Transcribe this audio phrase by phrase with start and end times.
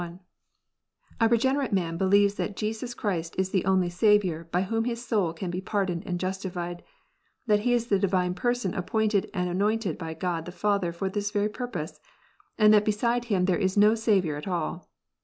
[0.01, 0.19] L
[1.19, 5.31] A regenerate man believes that Jesus Christ is the only Saviour by whom his soul
[5.31, 6.83] can be pardoned and justified,
[7.45, 11.49] that ^He is the Divine Person appointed and anointed by God Father for this very
[11.49, 11.99] purpose,
[12.57, 14.89] and that beside Him there is * Saviour at all.